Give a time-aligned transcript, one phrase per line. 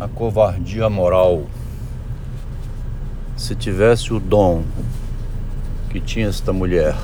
[0.00, 1.42] a covardia moral.
[3.36, 4.62] Se tivesse o dom
[5.90, 6.96] que tinha esta mulher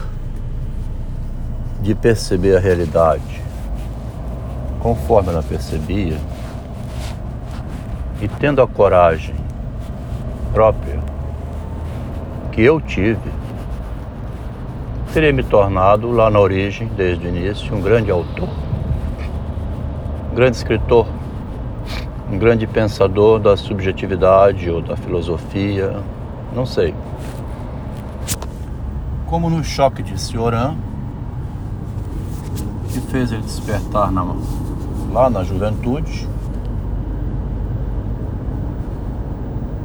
[1.82, 3.43] de perceber a realidade
[4.80, 6.17] conforme ela percebia,
[8.22, 9.35] e tendo a coragem
[10.53, 10.99] própria
[12.53, 13.31] que eu tive,
[15.13, 18.48] teria me tornado lá na origem, desde o início, um grande autor,
[20.30, 21.06] um grande escritor,
[22.30, 25.97] um grande pensador da subjetividade ou da filosofia,
[26.55, 26.95] não sei.
[29.27, 30.75] Como no choque de Cioran,
[32.89, 34.27] que fez ele despertar na,
[35.12, 36.29] lá na juventude,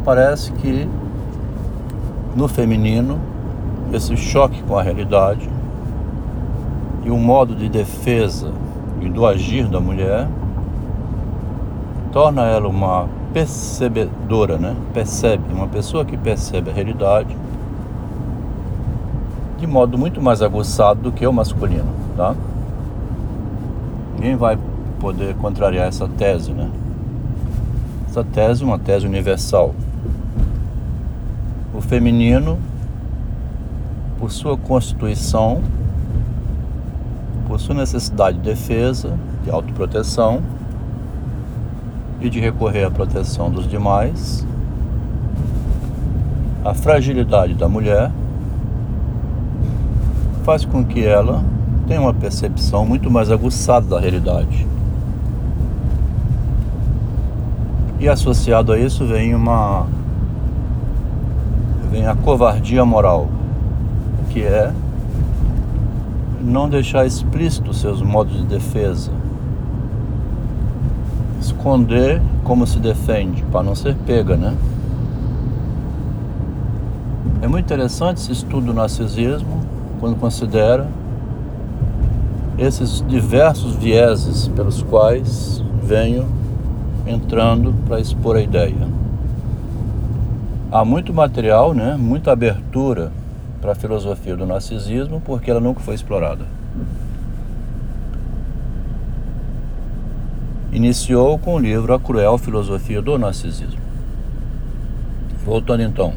[0.04, 0.88] parece que
[2.35, 3.20] no feminino
[3.94, 5.49] esse choque com a realidade
[7.04, 8.52] e o modo de defesa
[8.99, 10.27] e do agir da mulher
[12.11, 14.75] torna ela uma percebedora, né?
[14.93, 17.35] Percebe, uma pessoa que percebe a realidade
[19.57, 22.35] de modo muito mais aguçado do que o masculino, tá?
[24.15, 24.57] Ninguém vai
[24.99, 26.70] poder contrariar essa tese, né?
[28.09, 29.73] Essa tese é uma tese universal.
[31.73, 32.57] O feminino,
[34.20, 35.62] por sua constituição,
[37.48, 40.41] por sua necessidade de defesa, de autoproteção
[42.22, 44.46] e de recorrer à proteção dos demais,
[46.64, 48.12] a fragilidade da mulher
[50.44, 51.44] faz com que ela
[51.88, 54.68] tenha uma percepção muito mais aguçada da realidade.
[57.99, 59.88] E associado a isso vem uma
[61.92, 63.27] vem a covardia moral,
[64.30, 64.72] que é
[66.40, 69.12] não deixar explícito seus modos de defesa,
[71.52, 74.56] esconder como se defende, para não ser pega, né?
[77.41, 79.59] É muito interessante esse estudo do narcisismo,
[80.00, 80.88] quando considera
[82.58, 86.28] esses diversos vieses pelos quais venho
[87.08, 89.02] entrando para expor a ideia
[90.72, 93.12] há muito material, né, muita abertura
[93.59, 96.46] para a filosofia do narcisismo, porque ela nunca foi explorada.
[100.72, 103.82] Iniciou com o livro A Cruel Filosofia do Narcisismo.
[105.44, 106.14] Voltando então.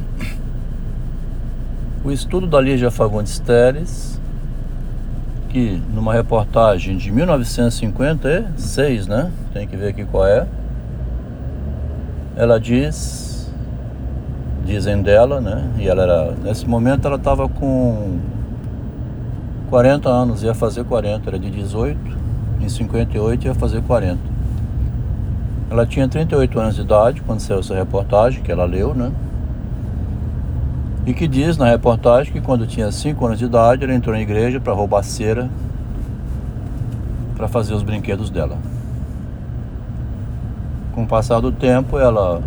[2.05, 4.21] O estudo da Lígia Fagundes Teles,
[5.49, 9.33] que numa reportagem de 1956, né?
[9.53, 10.47] Tem que ver aqui qual é.
[12.37, 13.53] Ela diz
[14.65, 15.69] dizem dela, né?
[15.79, 18.19] E ela era, nesse momento ela estava com
[19.69, 21.99] 40 anos, ia fazer 40, era de 18,
[22.61, 24.34] em 58 ia fazer 40.
[25.71, 29.11] Ela tinha 38 anos de idade quando saiu essa reportagem que ela leu, né?
[31.07, 34.23] E que diz na reportagem que quando tinha 5 anos de idade ela entrou na
[34.23, 35.51] igreja para roubar cera
[37.37, 38.57] para fazer os brinquedos dela.
[40.95, 42.41] Com o passar do tempo, ela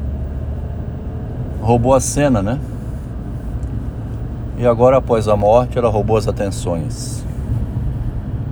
[1.61, 2.57] roubou a cena, né?
[4.57, 7.23] E agora, após a morte, ela roubou as atenções.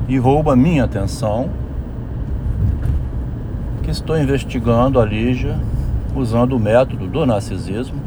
[0.08, 1.50] E rouba a minha atenção,
[3.86, 5.56] que estou investigando a Lígia
[6.16, 8.02] usando o método do narcisismo,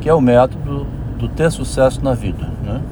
[0.00, 0.84] que é o método
[1.16, 2.82] do ter sucesso na vida, né?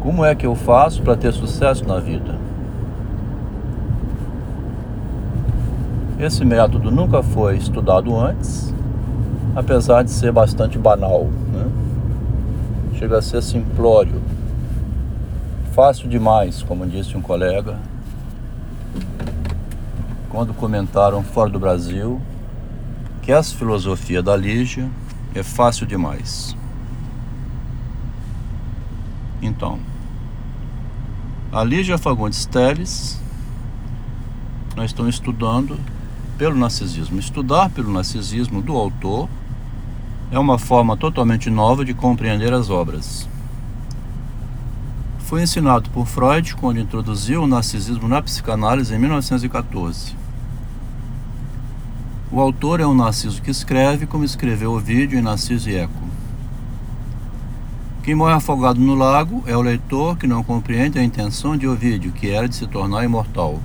[0.00, 2.36] Como é que eu faço para ter sucesso na vida?
[6.18, 8.74] Esse método nunca foi estudado antes,
[9.54, 11.28] apesar de ser bastante banal.
[11.52, 11.66] Né?
[12.98, 14.22] Chega a ser simplório,
[15.72, 17.76] fácil demais, como disse um colega,
[20.32, 22.20] quando comentaram fora do Brasil
[23.20, 24.90] que essa filosofia da Lígia
[25.34, 26.56] é fácil demais.
[29.42, 29.78] Então,
[31.52, 33.20] a Lígia Fagundes Teles,
[34.74, 35.78] nós estamos estudando
[36.38, 37.20] pelo narcisismo.
[37.20, 39.28] Estudar pelo narcisismo do autor
[40.30, 43.28] é uma forma totalmente nova de compreender as obras.
[45.18, 50.21] Foi ensinado por Freud quando introduziu o narcisismo na psicanálise em 1914.
[52.34, 55.92] O autor é um narciso que escreve como escreveu o vídeo em Narciso e Eco.
[58.02, 62.10] Quem morre afogado no lago é o leitor que não compreende a intenção de Ovídio,
[62.10, 63.60] que era de se tornar imortal.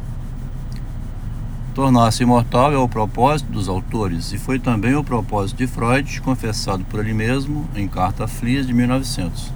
[1.73, 6.83] Tornar-se imortal é o propósito dos autores e foi também o propósito de Freud, confessado
[6.83, 9.49] por ele mesmo em Carta Flias de 1900.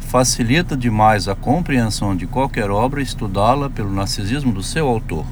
[0.00, 5.24] Facilita demais a compreensão de qualquer obra estudá-la pelo narcisismo do seu autor.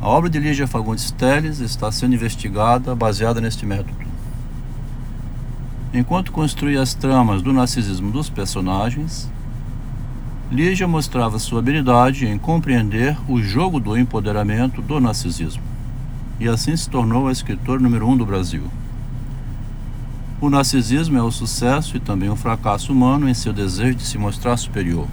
[0.00, 3.94] A obra de Lígia Fagundes Teles está sendo investigada baseada neste método.
[5.92, 9.30] Enquanto construía as tramas do narcisismo dos personagens,
[10.50, 15.62] Lígia mostrava sua habilidade em compreender o jogo do empoderamento do narcisismo,
[16.40, 18.64] e assim se tornou a escritora número um do Brasil.
[20.40, 24.16] O narcisismo é o sucesso e também o fracasso humano em seu desejo de se
[24.16, 25.06] mostrar superior.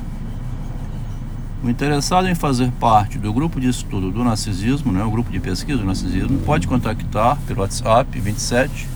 [1.63, 5.39] O interessado em fazer parte do grupo de estudo do narcisismo, né, o grupo de
[5.39, 8.88] pesquisa do narcisismo, pode contactar pelo WhatsApp 27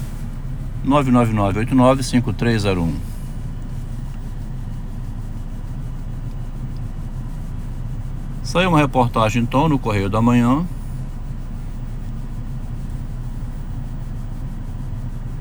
[0.83, 2.95] 99989 5301.
[8.43, 10.65] Saiu uma reportagem então no Correio da Manhã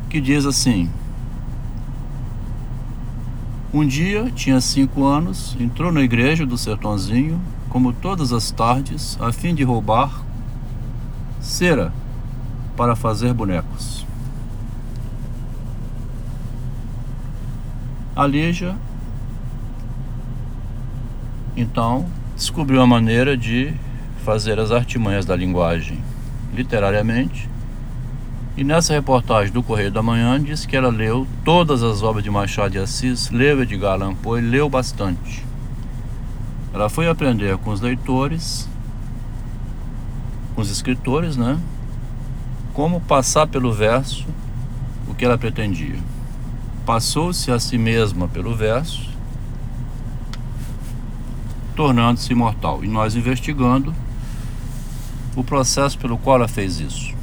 [0.09, 0.91] que diz assim:
[3.73, 9.33] um dia, tinha cinco anos, entrou na igreja do sertãozinho, como todas as tardes, a
[9.33, 10.25] fim de roubar
[11.41, 11.93] cera
[12.77, 14.05] para fazer bonecos.
[18.17, 18.77] A Lígia,
[21.57, 22.07] então,
[22.37, 23.73] descobriu a maneira de
[24.25, 26.03] fazer as artimanhas da linguagem
[26.53, 27.49] literariamente
[28.61, 32.31] e nessa reportagem do Correio da Manhã diz que ela leu todas as obras de
[32.31, 35.43] Machado de Assis, leu Edgar Allan Poe, leu bastante.
[36.71, 38.69] Ela foi aprender com os leitores,
[40.55, 41.59] com os escritores, né?
[42.75, 44.27] Como passar pelo verso
[45.09, 45.97] o que ela pretendia.
[46.85, 49.09] Passou-se a si mesma pelo verso,
[51.75, 52.85] tornando-se imortal.
[52.85, 53.95] E nós investigando
[55.35, 57.20] o processo pelo qual ela fez isso.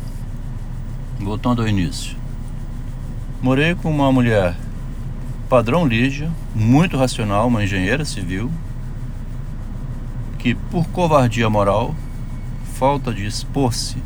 [1.20, 2.16] Voltando ao início.
[3.42, 4.56] Morei com uma mulher
[5.50, 8.52] padrão Lígia, muito racional, uma engenheira civil,
[10.38, 11.96] que por covardia moral,
[12.76, 13.98] falta de expor-se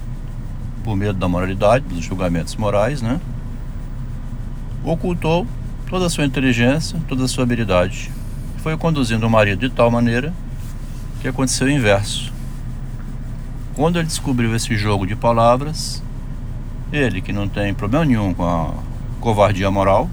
[0.83, 3.19] por medo da moralidade, dos julgamentos morais, né?
[4.83, 5.45] Ocultou
[5.89, 8.11] toda a sua inteligência, toda a sua habilidade.
[8.57, 10.33] Foi conduzindo o marido de tal maneira
[11.21, 12.31] que aconteceu o inverso.
[13.75, 16.01] Quando ele descobriu esse jogo de palavras,
[16.91, 18.73] ele que não tem problema nenhum com a
[19.19, 20.09] covardia moral.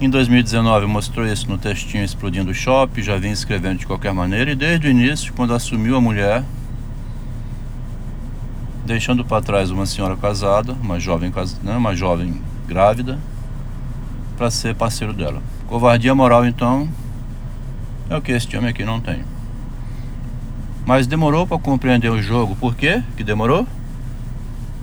[0.00, 4.52] Em 2019 mostrou isso no textinho Explodindo o Shopping, já vinha escrevendo de qualquer maneira,
[4.52, 6.44] e desde o início, quando assumiu a mulher,
[8.86, 11.32] deixando para trás uma senhora casada, uma jovem,
[11.62, 13.18] né, uma jovem grávida,
[14.36, 15.42] para ser parceiro dela.
[15.66, 16.88] Covardia moral, então,
[18.08, 19.24] é o que esse homem aqui não tem.
[20.86, 22.54] Mas demorou para compreender o jogo.
[22.56, 23.66] Por quê que demorou?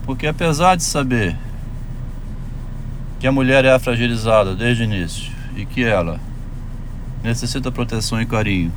[0.06, 1.36] Porque apesar de saber
[3.20, 6.20] que a mulher é fragilizada desde o início e que ela
[7.24, 8.72] necessita proteção e carinho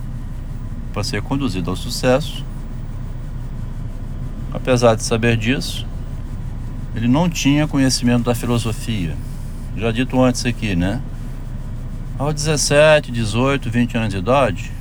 [0.92, 2.42] para ser conduzida ao sucesso,
[4.52, 5.86] apesar de saber disso,
[6.94, 9.14] ele não tinha conhecimento da filosofia.
[9.76, 11.02] Já dito antes aqui, né?
[12.18, 14.72] Aos 17, 18, 20 anos de idade,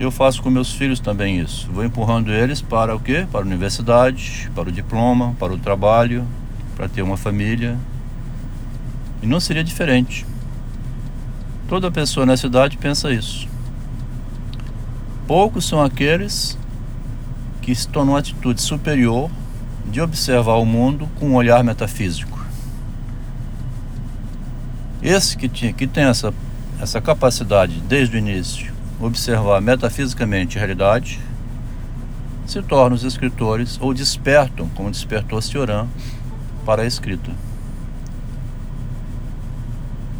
[0.00, 1.68] eu faço com meus filhos também isso.
[1.70, 3.26] Vou empurrando eles para o quê?
[3.30, 6.26] Para a universidade, para o diploma, para o trabalho,
[6.74, 7.76] para ter uma família.
[9.20, 10.24] E não seria diferente.
[11.68, 13.46] Toda pessoa nessa idade pensa isso.
[15.26, 16.58] Poucos são aqueles
[17.60, 19.30] que estão numa atitude superior
[19.84, 22.40] de observar o mundo com um olhar metafísico.
[25.02, 26.32] Esse que, tinha, que tem essa,
[26.80, 31.18] essa capacidade desde o início observar metafisicamente a realidade,
[32.46, 35.86] se tornam os escritores ou despertam, como despertou Cioran,
[36.66, 37.30] para a escrita.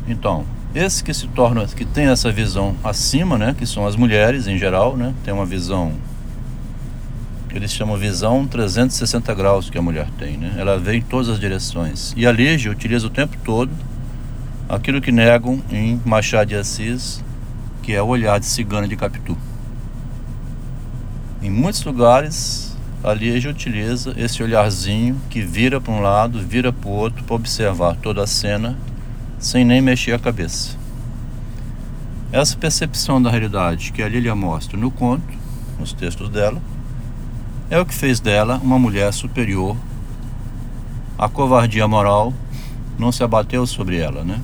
[0.09, 0.45] Então,
[0.75, 4.57] esses que se tornam, que têm essa visão acima, né, que são as mulheres em
[4.57, 5.93] geral, né, tem uma visão
[7.53, 10.55] eles chamam visão 360 graus que a mulher tem, né?
[10.57, 12.15] Ela vê em todas as direções.
[12.17, 13.73] E a Lígia utiliza o tempo todo
[14.69, 17.25] aquilo que negam em Machado de Assis
[17.83, 19.37] que é o olhar de cigana de Capitu.
[21.43, 26.89] Em muitos lugares, a Lieja utiliza esse olharzinho que vira para um lado, vira para
[26.89, 28.77] o outro para observar toda a cena
[29.39, 30.77] sem nem mexer a cabeça.
[32.31, 35.35] Essa percepção da realidade que a Lilia mostra no conto,
[35.79, 36.61] nos textos dela,
[37.71, 39.77] é o que fez dela uma mulher superior.
[41.19, 42.35] A covardia moral
[42.99, 44.41] não se abateu sobre ela, né?